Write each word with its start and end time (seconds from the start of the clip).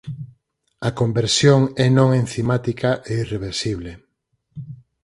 A 0.87 0.89
conversión 0.99 1.61
é 1.85 1.87
non 1.97 2.09
encimática 2.21 2.89
e 3.09 3.11
irreversible. 3.23 3.91